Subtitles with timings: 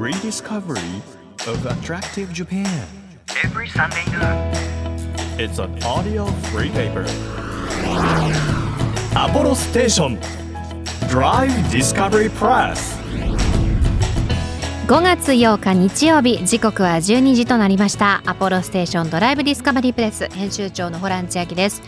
[0.00, 1.02] Rediscovery
[1.46, 2.86] of Attractive Japan
[3.44, 4.50] every Sunday noon.
[5.38, 7.04] It's an audio free paper
[9.14, 10.18] アポロステーション
[11.10, 12.98] Drive Discovery Press
[14.86, 21.82] 5月8日日曜日時刻は12時となりましたアポロステーションドライブディスカバリープレス編集長のホラン千秋です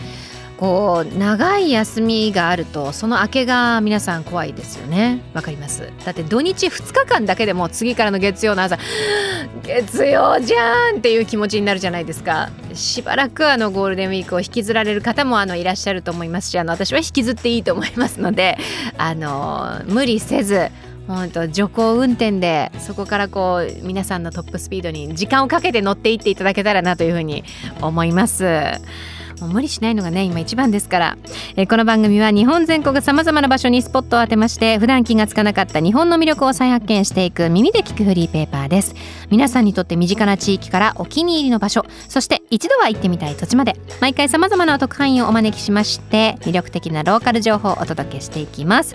[0.63, 5.21] こう長い休みがあるとその明けが皆さん怖いですよね。
[5.35, 5.91] わかります。
[6.05, 8.79] だって土日2日間だけでも次からの月曜の朝
[9.67, 12.51] 月曜じゃんっていう気持ちになるじゃないですか。
[12.75, 18.57] しばらくあのゴールデンウィークを引きずられる方もあのいらっしゃると思いますしあの私は引きずっていいと思いますので
[18.97, 20.71] あの無理せず
[21.09, 27.43] 本当徐行運転でそこからこう皆さんのトップスピードに時間をかけて乗っていっていただけたらなというふうに
[27.81, 28.45] 思います。
[29.43, 31.19] もう無理しないのがね今一番ですから、
[31.57, 38.95] えー、この番組は日本全国さまざまな場所にスポットを当てまして普段気がつかなかった日本の魅力を再発見していく耳で聞くフリーペーパーです。
[39.31, 48.95] 皆さんにとって身近な地域からお気に入りの場所そして一度は行ってみたい土地まで毎回さまざまな特派員をお招きしまして魅力的なローカル情報をお届けしていきます。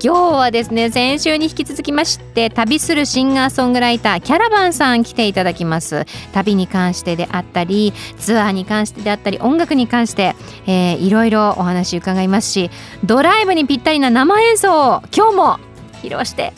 [0.00, 6.04] 今日はですね先週に引き続きまして旅するシンガーソングライターキャラバンさん来ていただきます。
[6.32, 10.36] 旅に関してであったりツアーに関してであったり音楽に関して、
[10.66, 12.70] えー、いろいろお話伺いますし
[13.04, 15.58] ドライブにぴったりな生演奏を今日も
[16.02, 16.52] 披露して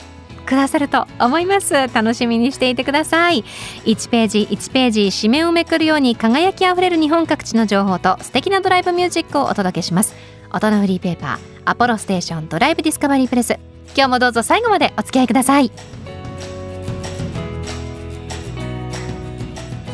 [0.47, 1.73] くださると思います。
[1.95, 3.45] 楽しみにしていてください。
[3.84, 10.14] 1ページ1ページ紙面をめくるように輝きあふれる日本各地の情報と素敵なドライブミュージックをお届けします。
[10.53, 13.58] 音のフリーペーパーアポロステーションドライブディスカバリープレス。
[13.95, 15.70] 今日もどうぞ最後までお付き合いください。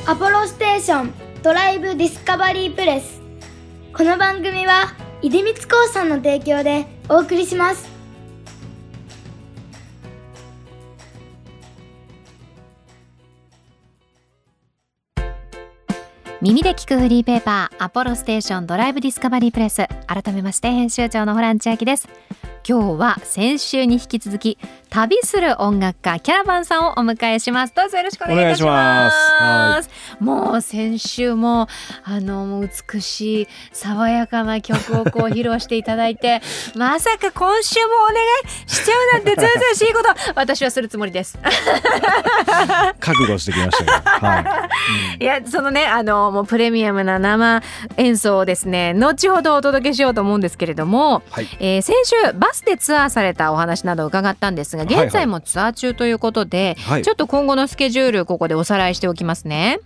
[0.06, 3.25] アポロステーションドライブディスカバリープレス。
[3.96, 7.88] この番組は出光興産の提供でお送りします。
[16.42, 19.88] 耳で聞くフリーペーパーアポロステーションドライブディスカバリープレス。
[20.06, 22.06] 改めまして編集長のホラン千秋です。
[22.68, 24.58] 今日は先週に引き続き
[24.96, 27.74] 旅する音楽家キャラバンさんをお迎えします。
[27.74, 29.90] どうぞよろしくお願いいたします。
[30.20, 31.68] もう先週も
[32.02, 36.40] あの美しい爽やかな曲をこう披露していただいて
[36.74, 38.22] まさか今週もお願
[38.64, 41.38] いしちゃうなんてずうずうしいこと私はするつもりです。
[42.98, 44.44] 覚悟してきましたはい、
[45.16, 47.62] うん、いやそのねあのもうプレミアムな生
[47.98, 56.92] 演奏をですね後ほどお届けしようと思うんですけれども、はい、えー、先週バスでツアーされたお話などを伺ったんですが現在もツアー中ということで、はい。
[56.96, 59.80] はい、ちょっと今後のスケジュールここでおさらいしておきますね。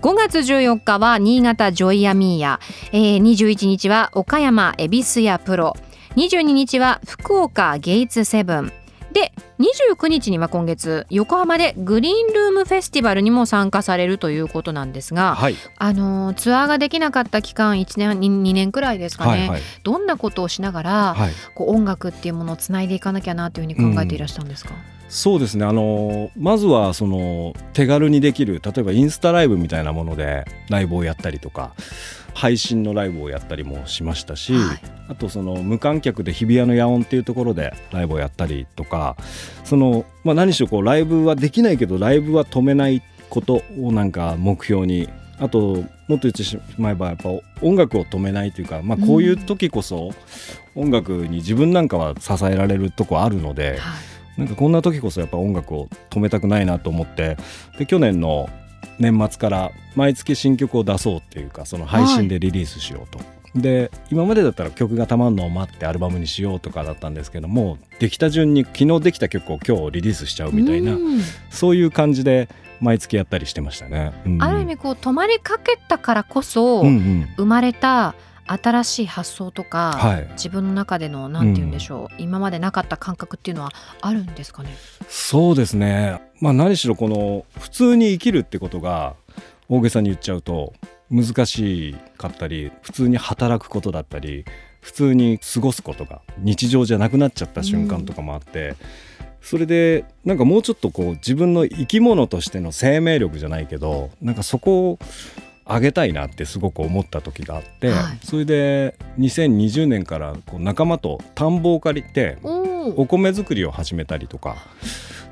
[0.00, 2.60] 5月14日は新潟ジョイアミーヤ、
[2.92, 5.74] えー、21日は岡山恵比寿屋プロ。
[6.16, 8.72] 22日は福岡ゲイツセブン
[9.22, 25.66] で29日には今月横浜でグリーンルームフェスティバルにも参加されるということなんですが、はい、あのツアーができなかった期間1年2年くらいですかね、はいはい、どんなことをしながら、はい、こう音楽っていうものをつないでいかなきゃなというふうに考えていらっしゃるんですか、うんそうですね。
[25.66, 31.74] あのまずはその手軽にできる例えばインスタライブみたいなものでライブをやったりとか
[32.34, 39.16] 配信のライブをやったりもしましたし、はい、あとその無観客で日比谷の野音っていうところでライブをやったりとか
[39.64, 45.84] その、まあ、何しろこうライブはできないけどライブは止めないことをなんか目標にあともっ
[46.18, 47.30] と言ってしまえばやっぱ
[47.62, 50.10] 音楽を止めないというか、まあ、こういう時こそ
[50.74, 53.98] 音楽に自分なんかは支えられるとこあるので、は
[54.36, 57.36] い、なんかこんな時こそやっぱ音楽を止めたくないなと思って
[57.78, 58.48] で去年の
[59.02, 63.18] 年末から毎月新曲を出そうっていうかその配信でリリースしようと。
[63.18, 63.24] は
[63.56, 70.96] い、で今までだったら曲がたまるのを待ってアルバムにしようとかだったんですけどもできた順に昨日できた曲を今日リリースしちゃうみたいな
[71.50, 72.48] そういう感じで
[72.80, 74.12] 毎月やったりしてましたね。
[74.24, 83.70] うん、ある意味こう止まりかけたからこそ生まれた、うんうん新しい発想とか、はい、自分の中でのなんて言うんでしょう、うん、今までなかった感覚っていうのは
[84.00, 84.70] あるんですかね？
[85.08, 86.20] そうですね。
[86.40, 89.14] まあ何しろこの普通に生きるってことが
[89.68, 90.72] 大げさに言っちゃうと
[91.10, 94.44] 難しかったり普通に働くことだったり
[94.80, 98.76] 普通に過ごすことが日常じゃなくなっちゃった瞬間とかもあって、うん、
[99.40, 104.98] それでなんかもうちょっとこう自分の生き物としての生命力じゃないけどなんかそこを
[105.64, 114.56] あげたいなってすごく思った時があって、はい、それで2020年からこう仲間と田んぼを借りてお米作りを始めたりとか。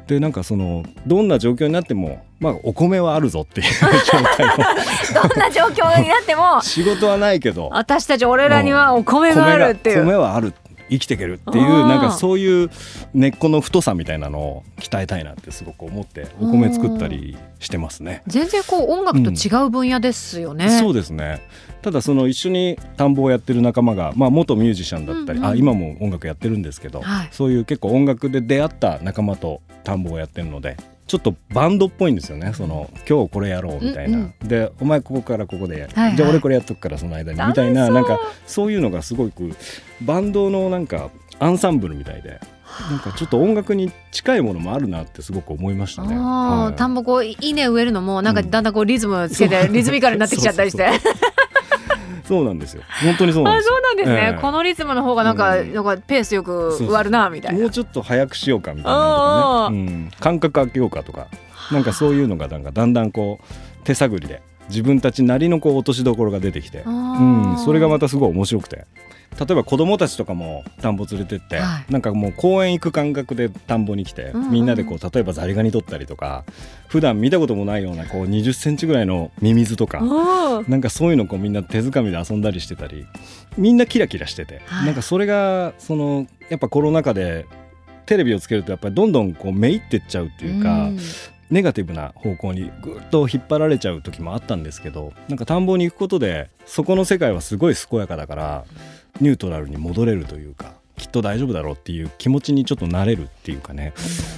[0.07, 7.69] でなんかそのどんな状況になっても、まあ、お米はあるぞっていう 状態をどんな状況になっても 仕事はないけど。
[7.73, 10.05] 私たち俺らにはお米があるっていう。
[10.05, 10.53] 米はある
[10.91, 12.71] 生きていけるっていうなんかそういう
[13.15, 18.23] 根っこの太さみたいなのを鍛えたいなってすごく思ってお米作ったりしてますね。
[18.27, 20.69] 全然こう音楽と違う分野ですよね。
[20.81, 21.41] そうですね。
[21.83, 25.51] ただその一緒に田んぼをやってる仲間が、まあ、元ミュージシャンだったり、うんうん。
[25.51, 27.29] あ今も音楽やってるんですけど、はい。
[27.31, 30.77] そういう結構音楽で出会った仲間と田んぼをやってるので
[31.11, 32.53] ちょっとバンドっぽいんですよね。
[32.55, 39.51] その今日これやろうみたいな、うんでお前ここからここで、はいじゃあ俺これやっとくからその間にみたいななんかそういうのがすごく
[40.03, 41.11] バンドのなんか
[41.41, 42.39] アンサンブルみたいで
[42.91, 46.15] なんかちょっと音楽に近いものもあるなってすごく思いましたね。
[46.15, 46.73] あはい。
[46.75, 48.51] ー田んぼこう稲植えるのもなんかうん。
[48.51, 50.89] だんだんこうリズムつけてリズミカルになってきちゃったりして。
[51.03, 51.13] そう
[52.45, 52.83] なんですよ。
[53.03, 53.75] 本当にそうなんあですよ。
[53.75, 54.41] そうなんですね、ええ。
[54.41, 55.73] このリズムの方がなんか、うん。
[55.73, 57.61] なんかペースよく終わるなみたいな。
[57.61, 59.71] もうちょっと早くしようかみたいな。
[59.71, 61.27] ね、うん、間隔空けようかとか。
[61.71, 68.87] なんかそういうのがなんかだんだんこう手探りで自分たちなりのこう落としどころが出てきて、あうーん、それがまたすごい面白くて。
[69.39, 71.93] 例えば子供たちとかも田んぼ連れてって、はい。
[71.93, 74.51] なんかもう公園行く感覚で田んぼに来て、うんうん。
[74.51, 76.45] みんなでこう例えばザリガニ取ったりとか
[76.89, 80.03] 普段見たこともないようなこう20センチぐらいのミミズとか。
[80.67, 83.07] なんかそういうのこうみんな手づかみで遊んだりしてたり
[83.57, 84.87] みんなキラキラしてて、はい。
[84.87, 87.47] なんかそれがそのやっぱコロナ禍で
[88.07, 90.99] テレビをつけるとやっぱりどんどんこうめいってっちゃうっていうか、ん
[91.51, 98.65] ネガティブな方向にぐっと引っ張られちゃう時もあったんですけどなんか田んぼに行くことでそこの世界はすごい健やかだから
[99.21, 103.95] ニュートラルに戻れるというかきっと大丈夫だろうっていう気持ちにちょっとなれるっていうかね。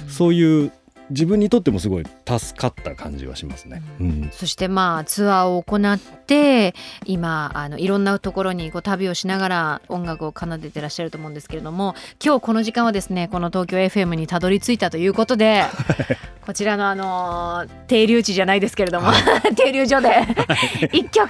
[0.07, 0.71] そういう
[1.09, 3.81] 自分にとってもすごい助かった感じはしますね。
[3.99, 4.29] うん。
[4.31, 6.73] そしてまあツアーを行って
[7.05, 15.65] 今あのいろんなところにこう旅をしながら音楽を奏でてらっしゃると思うんですけれども今日この時間はですねこの東京 FM にたどり着いたということで
[16.45, 19.11] こちらのあの停留地じゃないですけれども、
[19.55, 20.25] 停留所で
[20.91, 21.29] 一曲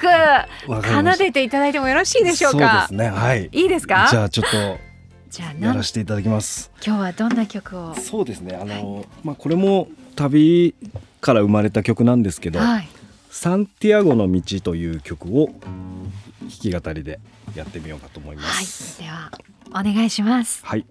[0.67, 2.87] 奏でていただいてもよろしいでしょうか？
[2.89, 3.49] そうですねはい。
[3.51, 4.07] いいですか？
[4.09, 4.92] じゃあちょっと
[5.33, 6.69] じゃあやらせていただきます。
[6.85, 7.95] 今日はどんな曲を？
[7.95, 8.55] そうですね。
[8.55, 10.75] あの、まあこれも旅
[11.21, 12.87] から生まれた曲なんですけど、はい
[13.31, 16.11] サンティアゴの道という曲を弾
[16.49, 17.19] き語りで
[17.55, 18.99] やってみようかと思いまはいす。
[19.01, 19.31] では
[19.71, 20.85] お願いしますはい。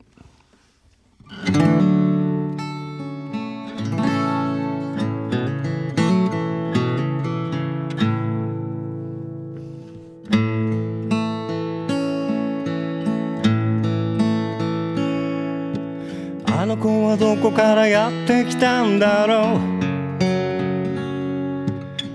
[17.13, 19.61] はどこからやってきたんだろう。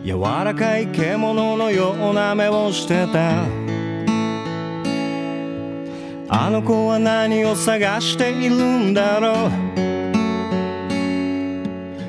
[0.03, 3.43] 柔らかい獣のような目をしてた。
[6.29, 9.51] あの子は何を探しているんだろう。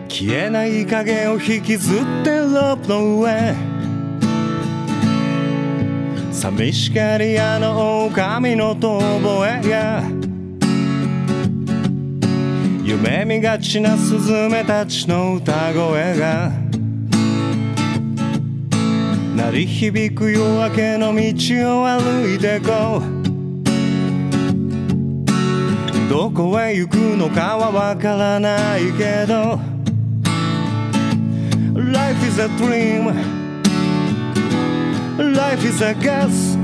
[0.08, 3.54] 消えない影を引きずってロープの上。
[6.32, 10.17] 寂しがり屋の狼の遠吠えや。
[12.88, 16.50] 夢見がちなスズメたちの歌声が
[19.36, 23.18] 鳴り響く夜明けの道を歩いてこう。
[26.08, 29.60] どこへ行くのかはわからないけど
[31.78, 33.12] Life is a dream.
[35.18, 36.57] Life is a gas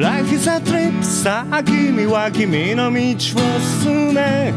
[0.00, 3.14] Life is a trip さあ君は君の道を
[3.80, 4.52] 進め。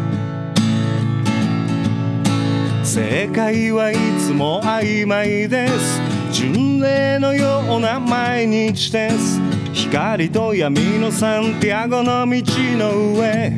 [2.83, 6.01] 正解はいつも曖昧です。
[6.31, 9.39] 巡礼のような毎日です。
[9.73, 12.43] 光と闇のサンティアゴの道
[12.75, 13.51] の上。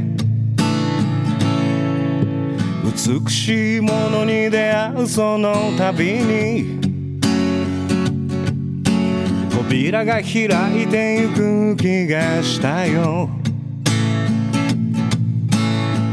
[2.84, 6.79] 美しいものに出会うその度に
[9.82, 13.30] 扉が開いてゆく気がしたよ。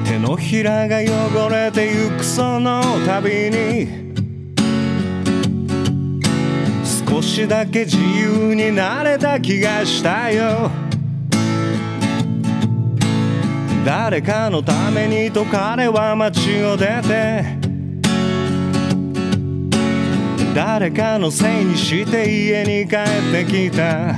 [0.05, 4.15] 手のひらが汚れてゆくその度に
[7.09, 10.71] 少しだけ自由になれた気がしたよ。
[13.85, 17.56] 誰かのためにと彼は街を出て
[20.57, 24.17] 誰かのせいにして家に帰ってきた。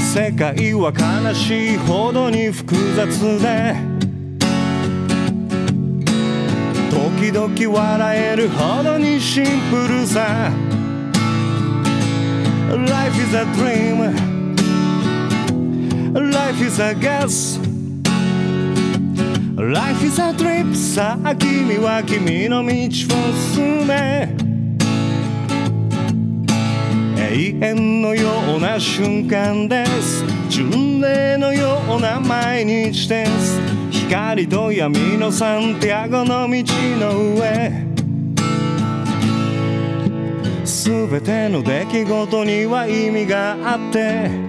[0.00, 3.76] 世界は悲しいほどに複雑で
[6.90, 10.50] 時々笑えるほどにシンプルさ。
[12.68, 14.12] Life is a dream.
[16.32, 17.60] Life is a gas
[19.68, 22.86] Life is a trip さあ君は君の道を
[23.52, 24.28] 進め。
[27.18, 30.24] 永遠のような瞬間です。
[30.48, 33.60] 巡礼のような毎日です。
[33.90, 36.62] 光と闇のサンティアゴの道
[37.00, 37.72] の上。
[40.64, 44.45] 全ての出来事には意味があって。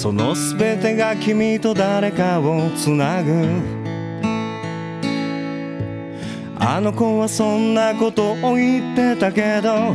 [0.00, 3.32] その全てが君と誰かをつなぐ。
[6.56, 9.94] あの子はそんなことを言ってたけど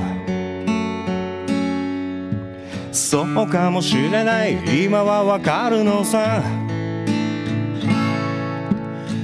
[2.91, 4.83] そうかもしれない。
[4.83, 6.43] 今はわかるのさ。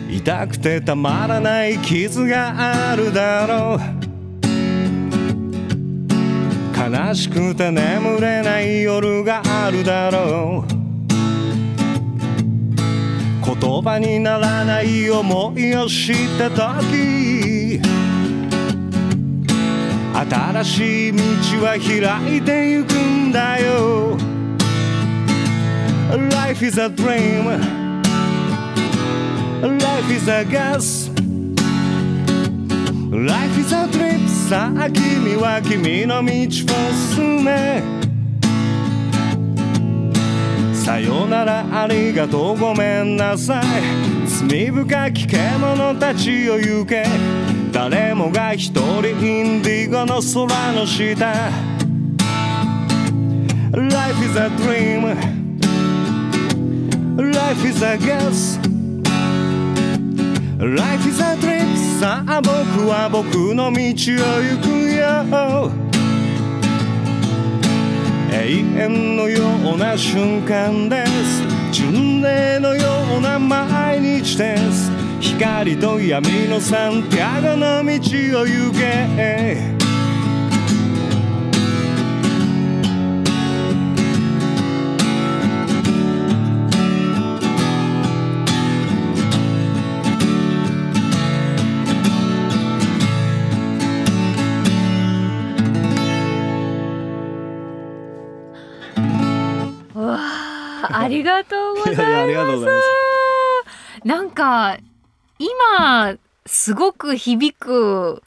[0.09, 3.98] 痛くてたまらない傷があるだろう。
[6.91, 10.79] 悲しくて眠れない夜があるだろう。
[13.45, 17.79] 言葉にならない思いをした時。
[20.11, 21.19] 新しい道
[21.63, 24.17] は開いてゆくんだよ。
[26.31, 27.45] Life is a dream.
[29.61, 31.18] Life is a gas
[33.11, 36.45] Life is a trip さあ君は君の道を
[37.15, 37.81] 進め。
[40.75, 43.63] さよならありがとうごめんなさい。
[44.47, 47.03] 罪深き獣たちを行け。
[47.71, 51.49] 誰もが一人インディゴの空の下。
[53.73, 55.15] Life is a dream.
[57.17, 58.78] Life is a guess.
[60.61, 61.77] Life is a trip.
[62.01, 65.71] さあ僕は僕の道を行くよ。
[68.29, 71.47] 永遠のような瞬間です。
[71.71, 74.91] 巡礼のような毎日です。
[75.21, 79.78] 光と闇のサンティアゴの道を行け。
[101.09, 104.07] りがとうございますいやいやありがとうございます。
[104.07, 104.77] なんか
[105.37, 108.23] 今すごく響く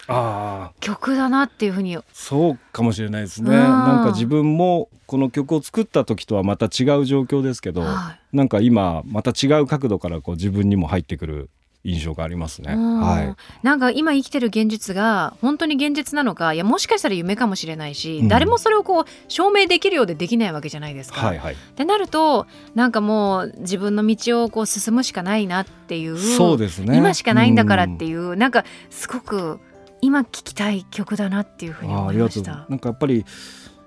[0.81, 3.51] 曲だなっていうふうにそうかもしれないですね。
[3.51, 3.55] うん。
[3.57, 11.51] なんか自分もこの曲を作った時とはまた違う状況ですけど、はなんか今また違う角度からこう自分にも入ってくる
[11.85, 12.75] 印象がありますね。
[12.75, 13.37] うんはい。
[13.63, 21.27] なんか今生きてる現実が本当に現実なのかいやもしかしたら夢かもしれないし、うん誰もそれをこう証明できるようでできないわけじゃないですか。
[21.27, 21.55] はいはい。
[21.55, 26.97] ってなるとなんかもう自分の道をこう進むしかないなっていうそうですね。
[26.97, 29.59] 今しかないんだからってういう、なんかすごく
[30.01, 32.13] 今聴きたい曲だなっていうふうに思。
[32.13, 32.67] いました。
[32.69, 33.25] なんかやっぱり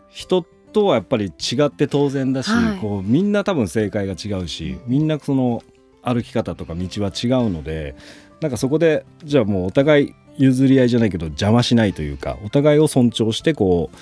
[0.10, 0.42] 人
[0.74, 5.64] とはやっぱり違って当然だし、はいこうみんな多分正解が違うし、みんなその
[6.06, 7.96] 歩き方とか道は違うので、
[8.42, 13.98] なんかそこでじゃあもうお互い譲り合いじゃないけど邪魔しないというか、お互いを尊重してこう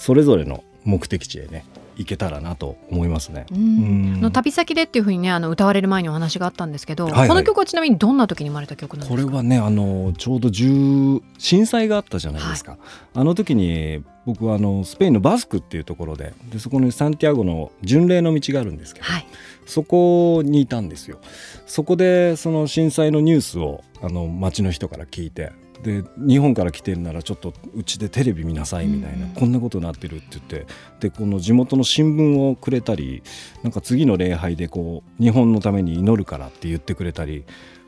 [0.00, 1.64] それぞれの目的地へね
[1.96, 3.46] 行けたらなと思いますね。
[3.50, 7.28] の旅先でっていうふうにねあの歌われる前にお話があったんですけど、はいはい。
[7.28, 9.22] この曲はちなみにどんな時に生まれた曲なんですか？
[9.22, 12.78] これはねあのちょうど10震災があったじゃないですか、
[13.14, 19.26] あの時に僕はあのスペインのバスクっていうところででそこにサンティアゴの巡礼の道があるんですけど、はい。
[19.66, 21.18] そこにいたんですよ。
[21.66, 29.32] そこでその震災のニュースをあの町の人から聞いてで日本から来てるならちょっとうちでテレビ見なさいみたいな、うん。
[29.32, 30.66] こんなことになってるって言って
[31.00, 33.22] でこの地元の新聞をくれたり
[33.64, 37.44] なんか次の礼拝でこう日本のために祈るからって言ってくれたり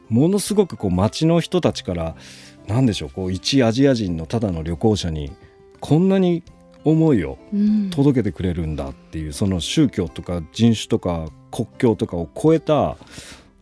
[0.09, 2.17] ものすごくこう町の人たちから
[2.67, 5.33] 何でしょうこう一アジア人のただの旅行者に
[5.83, 6.43] こんなに
[6.85, 7.91] 思いをうん。
[7.91, 12.97] 届けてくれるんだっていうその宗教とか人種とか国境とかを超えた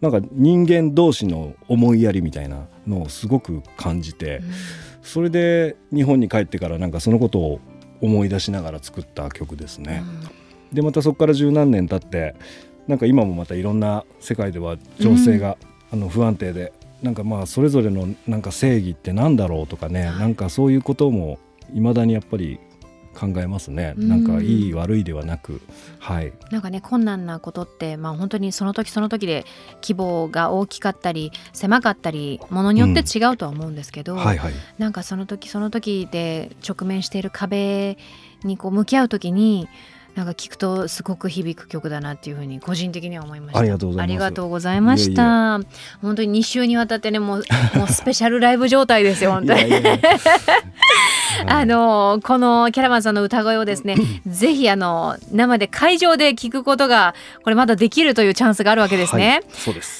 [0.00, 4.40] なんか人間同士の思いやりみたいなのをすごく感じて
[5.02, 7.60] それで日本に帰ってからなんかそのことを
[8.00, 10.02] 思い出しながら作った曲ですね。
[10.72, 12.34] でまたそこから十何年経って
[12.86, 15.56] なんか今もまたいろんな世界では情勢が、
[15.92, 16.72] あの不安定で
[17.02, 20.18] なんかまあそれぞれのなんか正義ってなんだろうとかね、はい。
[20.18, 21.38] なんかそういうことも
[21.74, 22.58] いまだにやっぱり
[23.14, 24.08] 考えますね、うん。
[24.08, 25.60] なんかいい悪いではなく
[25.98, 26.32] はい。
[26.50, 29.44] なんかね困難なことって、まあ、本当にその時その時で
[29.82, 34.52] 規模が大きかったり狭かったりものによって違うとは思うんですけど、はいはい。
[34.78, 37.98] なんかその時その時で直面している壁
[38.44, 39.68] にこう向き合う時に
[40.14, 43.60] なんか聞くとすごく響く曲だなっていうふうに個人的には思いました。
[43.60, 44.04] ありがとうございます。
[44.04, 45.60] ありがとうございました。
[46.02, 49.68] 本当に2週にわたってねもうもうスペシャルライブ状態ですよ本当に。
[49.68, 50.10] いやいやいや
[51.46, 59.42] あのこのキャラバンさんの歌声をですねぜひあの生で会場で聞くことがこれまだできるというチャンスがあるわけですね。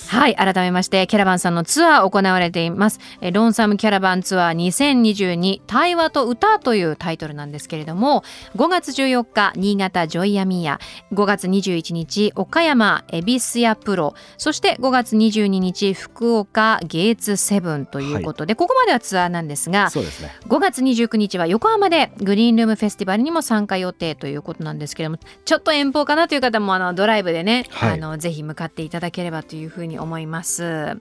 [0.08, 3.00] はい、はい改めましてキャラバンさんのツアー行われています。
[3.20, 8.24] えロンサムキャラバンツアー2022対話と歌というタイトルなんですけれども
[8.56, 10.80] 5月14日新潟ジョイアミーヤ。
[11.12, 14.14] 5月21日岡山恵比寿屋プロ。
[14.38, 20.34] そして5月22日福岡ゲーツセブンということで、ここまではツアーなんですがそうですね。
[20.48, 30.96] 5月29日は横浜でグリーンルームフェスティバルにも参加予定ということなんですけれどもちょっと遠方かなという方もあのドライブでね、はいあのぜひ向かっていただければというふうに思います。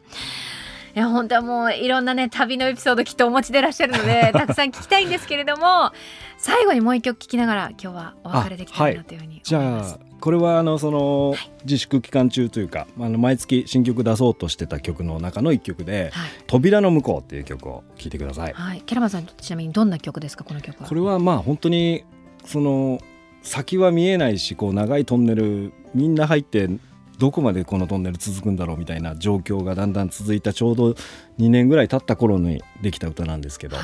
[0.96, 5.92] いや本当はもういろんなね旅のエピソードきっとお持ちでいらっしゃるので たくさん聞きたいんですけれども
[6.38, 10.00] 最後にもう一曲聞きながら今日はお別れできたらなというふうに思います。
[10.02, 11.34] あこれはあのその
[11.64, 18.54] 自粛期間中というかあの毎月新曲出そうとしてた曲の中の一曲ではい「扉の向こう」っていう曲を聴いてください。
[18.54, 20.88] はい、キャラバンさんちなみにどんな曲ですかこの曲は？
[20.88, 22.04] これはまあ本当に
[22.46, 23.00] その
[23.42, 26.70] 先は見えないしこう長いトンネルみんな入って
[27.18, 30.92] どこまでこのトンネル続くんだろうみたいな状況がだんだん続いたちょうど
[31.38, 33.84] 2年ぐらい経った頃にできた歌なんですけどは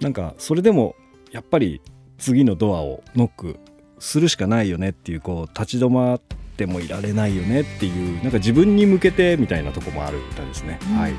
[0.00, 0.94] なんかそれでも
[1.32, 1.80] やっぱり
[2.18, 3.58] 次のドアをノック
[3.98, 6.20] するしかないよねっていうこう立ち止まっ
[6.56, 10.78] てもいられないよねっていうなんか自分に向けてみたいなとこもある歌ですね。
[10.90, 11.14] うんはい、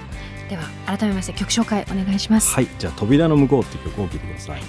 [0.49, 2.53] では改めまして曲紹介お願いします。
[2.53, 4.61] はい、じゃあ扉の向こうっていう曲を聴いてください。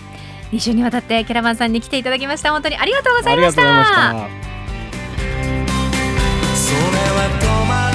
[0.52, 4.48] 2週にわたってキャラバンさんに来ていただきました本当にありがとうございありがとうましたございました。
[6.56, 6.80] それ
[7.82, 7.87] は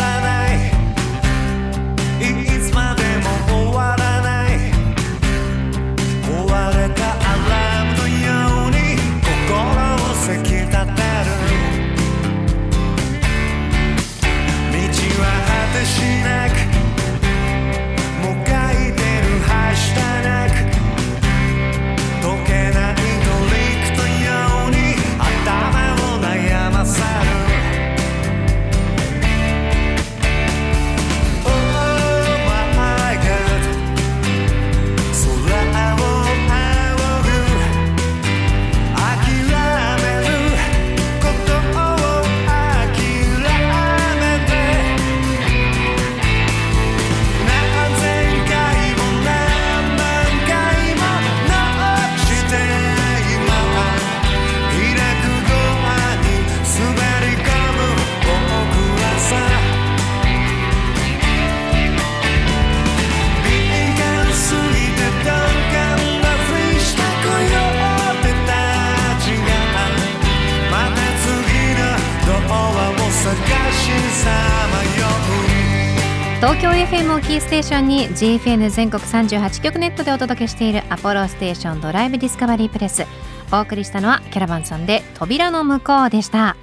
[76.44, 83.06] 東京 FM をキーステーションに GFN 全国38局ネットでお届けしているアポロステーションドライブディスカバリープレス。
[83.54, 86.58] お送りしたのはキャラバンさんで扉の向こうでした。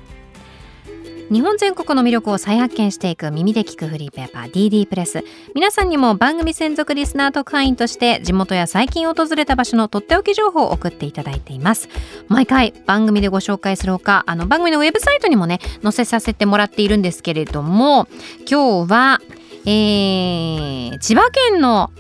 [1.33, 5.25] 日本全国の魅力を再発見していく耳で聞くフリーペーパー DD プレス。
[5.55, 11.89] 皆さんにも番組専属リスナー特派員として地元や最近訪れた場所のとっておき情報を送っていただいています。
[12.29, 18.09] 毎回番組でご紹介するほかあの番組のウェブサイトにもね載せさせてもらっているんですけれども
[18.47, 19.21] 今日は
[19.67, 21.91] えー千葉県の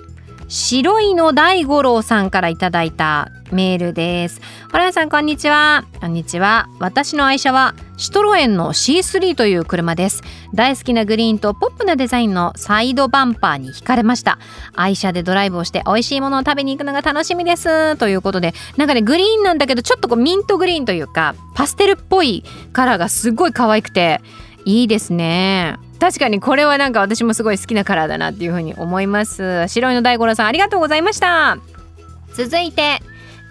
[0.48, 4.40] 白いの大五郎さんからいただいたメールです。
[4.72, 5.84] ホランさんこんにちは。
[6.00, 6.68] こんにちは。
[6.80, 10.22] 私の愛車はシトロエンの C3 という車です。
[10.52, 14.38] 大好きなグリーンとポップなデザインのサイドバンパーに惹かれました。
[14.74, 17.96] 愛車でドライブをして美味しいものを食べに行くのが楽しみです。
[17.96, 24.20] ということで、なんかねグリーンなんだけどちょっとこうミントグリーンというかパステルっぽいカラーがすごい可愛くて
[24.64, 25.78] いいですね。
[26.00, 29.68] 確かにこれはなんか私もすごい好きなカラーだなっていうふうに思います。
[29.68, 31.58] 白いの大五郎さんありがとうございました。
[32.32, 33.00] 続いて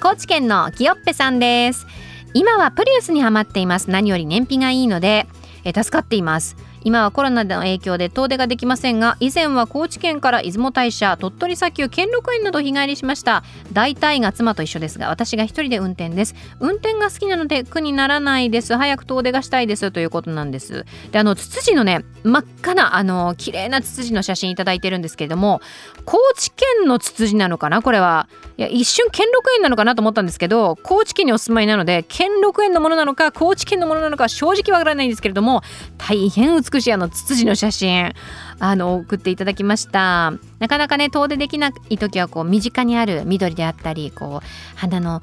[0.02, 1.86] 高知県のきよっぺさんです。
[2.34, 3.92] 今はプリウスにハマっています。
[3.92, 5.28] 何より燃費がいいので
[5.64, 6.56] え助かっています。
[6.84, 13.44] 今はコロナの影響で遠出ができませんが以前は高知県から出雲大社鳥取砂丘兼六園など日帰りしました。
[13.74, 16.36] 大体が妻と一緒ですが私が一人で運転です。
[16.60, 18.76] 運転が好きなので苦にならないです。
[18.76, 19.92] 早く遠出がしたいです。
[19.92, 20.86] ということなんです。
[21.12, 25.62] であのツツジのね真っ赤なあの綺麗なツツジの写真いただいてるんですけれども
[26.06, 27.82] 高知県のツツジなのかな？
[27.82, 35.62] これはいや一瞬兼六園なのかなと思ったんですけど高知県にお住まいなので兼六園のものなのか高知県のものなのか正直わからないんですけれども
[35.98, 38.14] 大変美しいあのツツジの写真
[38.60, 40.34] あの送っていただきました。
[40.60, 45.22] なかなかね遠出できない時はこう身近にある緑であったりこう花の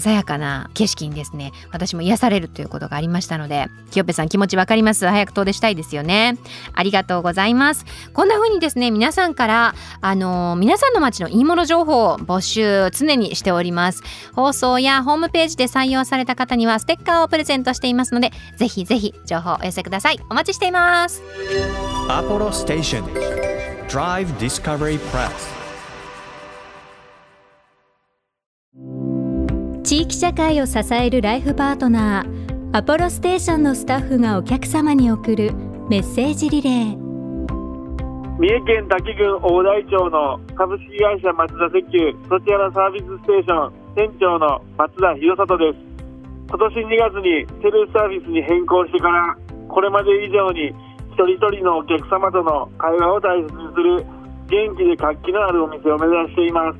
[0.00, 5.06] 鮮やかな景色にですね私も癒されるということがありましたので清ぺさん気持ちわかります。
[5.06, 6.38] 早く遠出したいですよね。
[6.72, 7.84] ありがとうございます。
[8.12, 14.02] こんな風にですね皆さんからあの皆さんの街のいいもの情報を募集常にしております。
[14.34, 20.20] 放送やホームページで採用された方にはステッカーをプレゼントしていますのでぜひぜひ情報をお寄せください。
[20.30, 21.22] お待ちしています。
[22.08, 23.51] Apollo Station
[23.92, 25.52] Drive Discovery Press.
[29.84, 35.52] 地域社会を支えるライフパートナーアポロステーションのスタッフがお客様に送る
[35.90, 36.96] メッセージリレー。
[38.40, 45.78] 三重県滝郡大台町の株式会社松田石油そちらのサービスステーション店長の松田博里です。
[46.48, 49.36] 今年2月にテレサービスに変更してから
[49.68, 50.72] これまで以上に
[51.12, 54.04] 一人一人のお客様との会話を大切にする
[54.48, 56.78] 元気で活気のあるお店を目指しています。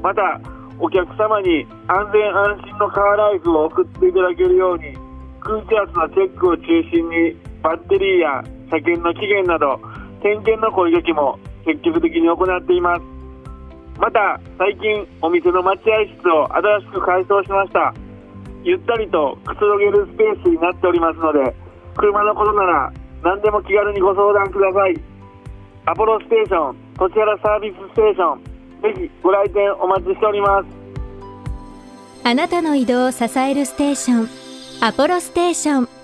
[0.00, 0.40] また
[0.78, 4.94] お客様に安全安心のカーライフを送っていただけるように
[5.40, 9.80] 空気圧のチェックを中心にバッテリーや車検の期限など
[10.22, 13.02] 点検の声掛けも積極的に行っています。
[13.98, 17.92] また最近お店の待合室を新しく改装しました。
[18.62, 21.54] ゆったりとくつろげるスペースになっておりますので
[21.96, 25.00] 車のことなら何でも気軽にご相談ください。
[25.86, 28.42] アポロステーション土地原サービスステーション。
[28.82, 30.66] ぜひご来店お待ちしております。
[32.24, 34.28] あなたの移動を支えるステーション
[34.80, 35.97] アポロステーション。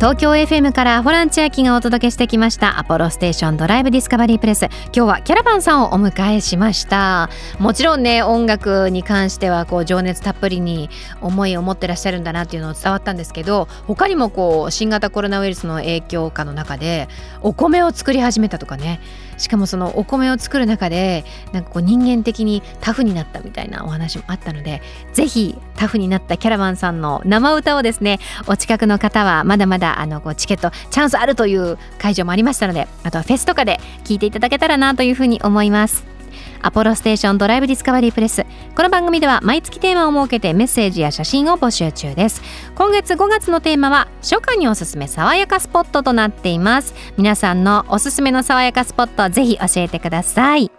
[0.00, 4.64] 東京 FM からホラン千秋がお届けしてきましたアポロステーションドライブディスカバリープレス。
[4.84, 7.28] 今日はキャラバンさんをお迎えしました。
[7.58, 10.88] もちろんね音楽に関してはこう情熱たっぷりに
[11.20, 17.06] 思いを持ってらっしゃるんだなっていうのを伝わったんですけど他にもこう新型コロナウイルスの影響下の中で
[17.42, 19.00] お米を作り始めたとかね
[19.40, 24.82] しかもそのお米を作る中でなんかこう人間的にタフになったみたいなお話もあったので
[25.14, 36.19] ぜひタフになったキャラバンさんの生歌をですねお近くの方はまだまだあのこうチケットチャンスあるという会場もありましたのであとはフェスとかで聴いていただけたらなというふうに思います。
[36.62, 38.44] アポロステーションドライブディスカバリープレス。
[38.76, 42.42] この番組では毎月テーマを設けてメッセージや写真を募集中です。
[42.74, 46.94] 今月5月のテーマは初夏におすすめ爽やかスポットとなっています。
[47.16, 50.70] 皆さんのおすすめの爽やかスポットぜひ教えてください。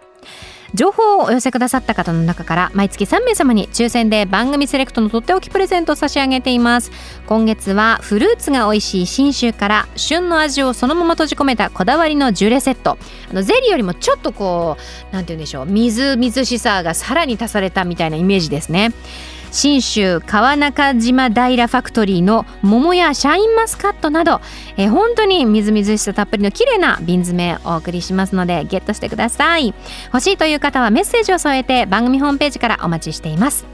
[0.74, 6.90] 情報をお寄せくださった方の中から毎月3名様に抽選で番組セレクトのとっておきプレゼントを差し上げています。
[7.26, 12.96] 今月はフルーツが美味しい信州から旬の味をそのまま閉じ込めたこだわりのジュレセット。
[13.30, 14.76] あのゼリーよりもちょっとこ
[15.10, 18.92] うなんて言うんでしょうみずみずしさがさらに足されたみたいなイメージですね。
[19.52, 24.40] 信州川中島平ファクトリーの桃やシャインマスカットなど、
[24.78, 29.74] えー本当にみずみずしさたっぷりの綺麗な瓶詰めをお送りしますのでゲットしてください。
[30.06, 33.66] 欲しいという方はメッセージを添えて番組ホームページからお待ちしています。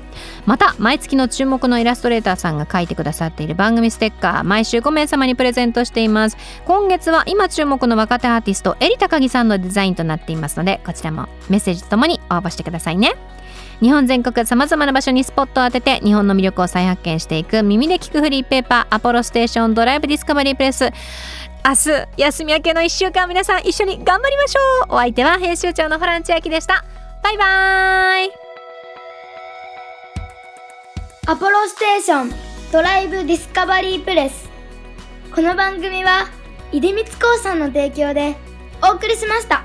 [0.46, 6.36] また毎月の注目のイラストレーターさんが書いてくださっている番組ステッカー毎週5名様にプレゼントしています。
[6.64, 13.14] 今月は今注目の若手アーティストエリ高木さんのデザインとなっていますのでこちらもメッセージとともに応募してくださいね。
[13.80, 20.90] 日本全国さまざまな場所にスポットを当てて日本の魅力を再発見していく耳で聞くフリーペーパーアポロステーションドライブディスカバリープレス。
[21.64, 24.60] 明日休み明けの1週間皆さん一緒に頑張りましょ
[24.90, 24.94] う。
[24.94, 26.84] お相手は編集長のホラン千秋でした。
[27.22, 28.30] バイバイ。
[31.26, 32.32] アポロステーション
[32.72, 34.48] ドライブディスカバリープレス。
[35.34, 36.26] この番組は
[36.72, 38.36] 出光興産の提供で
[38.82, 39.64] お送りしました。